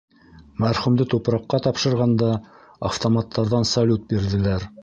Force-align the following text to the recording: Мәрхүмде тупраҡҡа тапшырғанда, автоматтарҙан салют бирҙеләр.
Мәрхүмде 0.63 1.05
тупраҡҡа 1.11 1.59
тапшырғанда, 1.67 2.31
автоматтарҙан 2.93 3.73
салют 3.77 4.13
бирҙеләр. 4.15 4.71